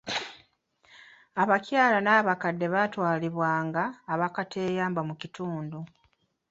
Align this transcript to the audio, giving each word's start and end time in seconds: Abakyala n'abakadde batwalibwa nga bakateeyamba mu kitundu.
Abakyala 1.41 1.97
n'abakadde 2.01 2.65
batwalibwa 2.73 3.49
nga 3.67 3.83
bakateeyamba 4.21 5.01
mu 5.09 5.13
kitundu. 5.21 5.79